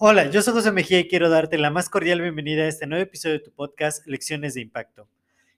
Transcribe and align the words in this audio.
Hola, 0.00 0.30
yo 0.30 0.42
soy 0.42 0.54
José 0.54 0.70
Mejía 0.70 1.00
y 1.00 1.08
quiero 1.08 1.28
darte 1.28 1.58
la 1.58 1.70
más 1.70 1.90
cordial 1.90 2.20
bienvenida 2.20 2.62
a 2.62 2.68
este 2.68 2.86
nuevo 2.86 3.02
episodio 3.02 3.38
de 3.38 3.44
tu 3.44 3.50
podcast 3.50 4.06
Lecciones 4.06 4.54
de 4.54 4.60
Impacto. 4.60 5.08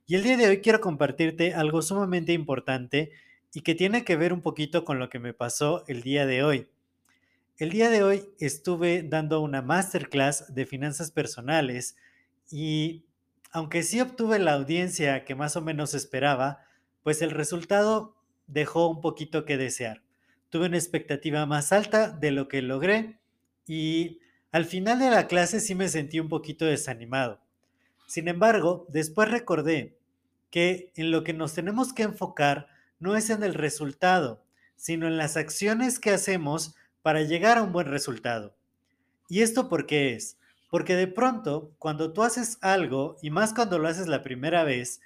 Y 0.06 0.14
el 0.14 0.22
día 0.22 0.38
de 0.38 0.48
hoy 0.48 0.60
quiero 0.62 0.80
compartirte 0.80 1.52
algo 1.52 1.82
sumamente 1.82 2.32
importante 2.32 3.12
y 3.52 3.60
que 3.60 3.74
tiene 3.74 4.02
que 4.02 4.16
ver 4.16 4.32
un 4.32 4.40
poquito 4.40 4.84
con 4.84 4.98
lo 4.98 5.10
que 5.10 5.18
me 5.18 5.34
pasó 5.34 5.84
el 5.88 6.02
día 6.02 6.24
de 6.24 6.42
hoy. 6.42 6.68
El 7.58 7.68
día 7.68 7.90
de 7.90 8.02
hoy 8.02 8.24
estuve 8.38 9.02
dando 9.02 9.42
una 9.42 9.60
masterclass 9.60 10.54
de 10.54 10.64
finanzas 10.64 11.10
personales 11.10 11.96
y 12.50 13.04
aunque 13.52 13.82
sí 13.82 14.00
obtuve 14.00 14.38
la 14.38 14.54
audiencia 14.54 15.26
que 15.26 15.34
más 15.34 15.54
o 15.56 15.60
menos 15.60 15.92
esperaba, 15.92 16.64
pues 17.02 17.20
el 17.20 17.30
resultado 17.30 18.16
dejó 18.46 18.88
un 18.88 19.02
poquito 19.02 19.44
que 19.44 19.58
desear. 19.58 20.02
Tuve 20.50 20.66
una 20.66 20.76
expectativa 20.76 21.46
más 21.46 21.72
alta 21.72 22.10
de 22.10 22.32
lo 22.32 22.48
que 22.48 22.60
logré 22.60 23.18
y 23.66 24.20
al 24.52 24.64
final 24.64 24.98
de 24.98 25.10
la 25.10 25.28
clase 25.28 25.60
sí 25.60 25.74
me 25.74 25.88
sentí 25.88 26.18
un 26.18 26.28
poquito 26.28 26.64
desanimado. 26.64 27.40
Sin 28.08 28.26
embargo, 28.26 28.86
después 28.88 29.30
recordé 29.30 29.96
que 30.50 30.92
en 30.96 31.12
lo 31.12 31.22
que 31.22 31.32
nos 31.32 31.54
tenemos 31.54 31.92
que 31.92 32.02
enfocar 32.02 32.66
no 32.98 33.16
es 33.16 33.30
en 33.30 33.44
el 33.44 33.54
resultado, 33.54 34.42
sino 34.74 35.06
en 35.06 35.16
las 35.16 35.36
acciones 35.36 36.00
que 36.00 36.10
hacemos 36.10 36.74
para 37.02 37.22
llegar 37.22 37.58
a 37.58 37.62
un 37.62 37.72
buen 37.72 37.86
resultado. 37.86 38.56
¿Y 39.28 39.42
esto 39.42 39.68
por 39.68 39.86
qué 39.86 40.14
es? 40.14 40.36
Porque 40.68 40.96
de 40.96 41.06
pronto, 41.06 41.72
cuando 41.78 42.12
tú 42.12 42.24
haces 42.24 42.58
algo, 42.60 43.16
y 43.22 43.30
más 43.30 43.54
cuando 43.54 43.78
lo 43.78 43.86
haces 43.86 44.08
la 44.08 44.24
primera 44.24 44.64
vez, 44.64 45.00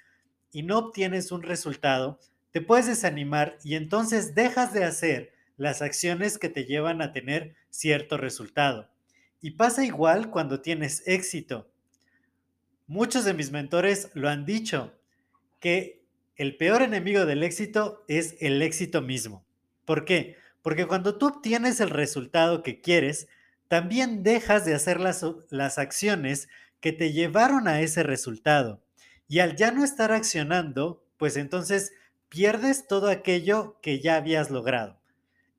y 0.51 0.63
no 0.63 0.79
obtienes 0.79 1.31
un 1.31 1.43
resultado, 1.43 2.19
te 2.51 2.61
puedes 2.61 2.87
desanimar 2.87 3.57
y 3.63 3.75
entonces 3.75 4.33
dejas 4.33 4.73
de 4.73 4.85
hacer 4.85 5.34
las 5.57 5.81
acciones 5.81 6.37
que 6.37 6.49
te 6.49 6.65
llevan 6.65 7.01
a 7.01 7.11
tener 7.11 7.55
cierto 7.69 8.17
resultado. 8.17 8.89
Y 9.41 9.51
pasa 9.51 9.85
igual 9.85 10.29
cuando 10.29 10.61
tienes 10.61 11.03
éxito. 11.05 11.69
Muchos 12.87 13.25
de 13.25 13.33
mis 13.33 13.51
mentores 13.51 14.09
lo 14.13 14.29
han 14.29 14.45
dicho, 14.45 14.93
que 15.59 16.03
el 16.35 16.57
peor 16.57 16.81
enemigo 16.81 17.25
del 17.25 17.43
éxito 17.43 18.03
es 18.07 18.35
el 18.39 18.61
éxito 18.61 19.01
mismo. 19.01 19.45
¿Por 19.85 20.05
qué? 20.05 20.37
Porque 20.61 20.85
cuando 20.85 21.17
tú 21.17 21.27
obtienes 21.27 21.79
el 21.79 21.89
resultado 21.89 22.61
que 22.61 22.81
quieres, 22.81 23.27
también 23.67 24.23
dejas 24.23 24.65
de 24.65 24.75
hacer 24.75 24.99
las, 24.99 25.25
las 25.49 25.77
acciones 25.77 26.49
que 26.79 26.91
te 26.91 27.13
llevaron 27.13 27.67
a 27.67 27.81
ese 27.81 28.03
resultado. 28.03 28.83
Y 29.27 29.39
al 29.39 29.55
ya 29.55 29.71
no 29.71 29.83
estar 29.83 30.11
accionando, 30.11 31.03
pues 31.17 31.37
entonces 31.37 31.93
pierdes 32.29 32.87
todo 32.87 33.09
aquello 33.09 33.79
que 33.81 33.99
ya 33.99 34.17
habías 34.17 34.51
logrado. 34.51 34.99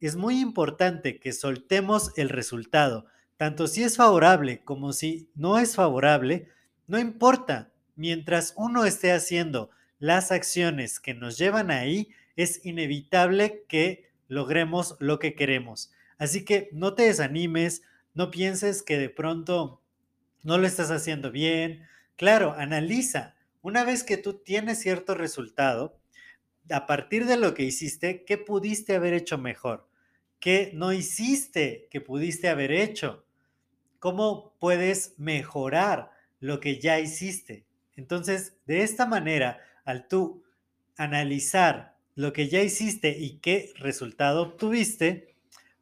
Es 0.06 0.14
muy 0.14 0.38
importante 0.38 1.18
que 1.18 1.32
soltemos 1.32 2.12
el 2.16 2.28
resultado, 2.28 3.06
tanto 3.36 3.66
si 3.66 3.82
es 3.82 3.96
favorable 3.96 4.62
como 4.62 4.92
si 4.92 5.28
no 5.34 5.58
es 5.58 5.74
favorable, 5.74 6.48
no 6.86 7.00
importa, 7.00 7.72
mientras 7.96 8.54
uno 8.56 8.84
esté 8.84 9.10
haciendo 9.10 9.68
las 9.98 10.30
acciones 10.30 11.00
que 11.00 11.12
nos 11.12 11.38
llevan 11.38 11.72
ahí, 11.72 12.10
es 12.36 12.64
inevitable 12.64 13.64
que 13.66 14.12
logremos 14.28 14.94
lo 15.00 15.18
que 15.18 15.34
queremos. 15.34 15.90
Así 16.18 16.44
que 16.44 16.68
no 16.70 16.94
te 16.94 17.02
desanimes, 17.02 17.82
no 18.14 18.30
pienses 18.30 18.84
que 18.84 18.98
de 18.98 19.10
pronto 19.10 19.82
no 20.44 20.56
lo 20.56 20.68
estás 20.68 20.92
haciendo 20.92 21.32
bien. 21.32 21.82
Claro, 22.14 22.54
analiza. 22.56 23.34
Una 23.60 23.82
vez 23.82 24.04
que 24.04 24.18
tú 24.18 24.34
tienes 24.34 24.78
cierto 24.78 25.16
resultado, 25.16 25.98
a 26.70 26.86
partir 26.86 27.26
de 27.26 27.36
lo 27.36 27.54
que 27.54 27.64
hiciste, 27.64 28.24
¿qué 28.24 28.38
pudiste 28.38 28.94
haber 28.94 29.12
hecho 29.12 29.36
mejor? 29.36 29.88
¿Qué 30.40 30.70
no 30.74 30.92
hiciste 30.92 31.88
que 31.90 32.00
pudiste 32.00 32.48
haber 32.48 32.72
hecho? 32.72 33.24
¿Cómo 33.98 34.54
puedes 34.58 35.14
mejorar 35.18 36.10
lo 36.40 36.60
que 36.60 36.78
ya 36.78 37.00
hiciste? 37.00 37.66
Entonces, 37.96 38.56
de 38.66 38.82
esta 38.82 39.06
manera, 39.06 39.60
al 39.84 40.06
tú 40.08 40.44
analizar 40.96 41.96
lo 42.14 42.32
que 42.32 42.48
ya 42.48 42.62
hiciste 42.62 43.10
y 43.10 43.38
qué 43.38 43.72
resultado 43.76 44.42
obtuviste, 44.42 45.34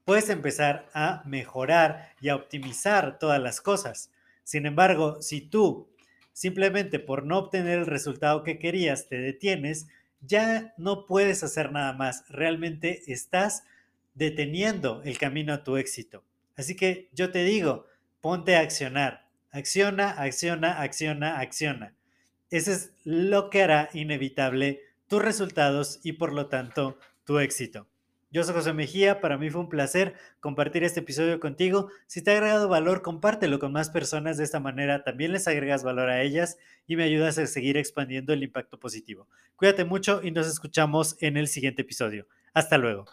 puedes 0.05 0.29
empezar 0.29 0.89
a 0.95 1.23
mejorar 1.25 2.13
y 2.21 2.29
a 2.29 2.37
optimizar 2.37 3.19
todas 3.19 3.41
las 3.41 3.61
cosas. 3.61 4.11
Sin 4.43 4.67
embargo, 4.67 5.23
si 5.23 5.41
tú 5.41 5.89
simplemente 6.33 6.99
por 6.99 7.25
no 7.25 7.39
obtener 7.39 7.79
el 7.79 7.87
resultado 7.87 8.43
que 8.43 8.59
querías 8.59 9.09
te 9.09 9.19
detienes, 9.19 9.87
ya 10.21 10.75
no 10.77 11.07
puedes 11.07 11.43
hacer 11.43 11.73
nada 11.73 11.93
más. 11.93 12.25
Realmente 12.29 13.03
estás 13.07 13.65
deteniendo 14.15 15.03
el 15.05 15.19
camino 15.19 15.53
a 15.53 15.65
tu 15.65 15.77
éxito. 15.77 16.25
Así 16.57 16.77
que 16.77 17.09
yo 17.13 17.31
te 17.31 17.45
digo, 17.45 17.87
ponte 18.21 18.57
a 18.57 18.61
accionar. 18.61 19.29
Acciona, 19.51 20.11
acciona, 20.11 20.81
acciona, 20.81 21.39
acciona. 21.39 21.95
Eso 22.51 22.73
es 22.73 22.93
lo 23.05 23.51
que 23.51 23.63
hará 23.63 23.89
inevitable 23.93 24.81
tus 25.09 25.23
resultados 25.23 26.01
y 26.03 26.13
por 26.13 26.33
lo 26.33 26.49
tanto 26.49 26.99
tu 27.25 27.39
éxito. 27.39 27.87
Yo 28.31 28.43
soy 28.43 28.55
José 28.55 28.73
Mejía, 28.73 29.21
para 29.21 29.39
mí 29.39 29.49
fue 29.49 29.61
un 29.61 29.69
placer 29.69 30.15
compartir 30.41 30.83
este 30.83 31.01
episodio 31.01 31.39
contigo. 31.39 31.89
Si 32.09 32.21
te 32.21 32.33
ha 32.33 32.35
agregado 32.35 32.69
valor, 32.69 33.01
compártelo 33.01 33.61
con 33.61 33.71
más 33.71 33.91
personas. 33.91 34.37
De 34.37 34.43
esta 34.43 34.59
manera 34.59 35.05
también 35.05 35.31
les 35.33 35.47
agregas 35.47 35.85
valor 35.85 36.11
a 36.11 36.21
ellas 36.21 36.59
y 36.89 36.97
me 36.97 37.05
ayudas 37.05 37.39
a 37.39 37.47
seguir 37.47 37.77
expandiendo 37.77 38.33
el 38.33 38.43
impacto 38.43 38.81
positivo. 38.81 39.29
Cuídate 39.55 39.85
mucho 39.85 40.21
y 40.21 40.33
nos 40.33 40.49
escuchamos 40.49 41.17
en 41.21 41.37
el 41.37 41.47
siguiente 41.47 41.83
episodio. 41.83 42.27
Hasta 42.55 42.77
luego. 42.77 43.07